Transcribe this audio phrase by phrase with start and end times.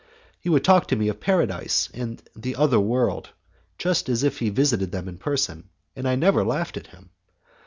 [0.39, 3.29] He would talk to me of paradise and the other world,
[3.77, 7.11] just as if he had visited them in person, and I never laughed at him!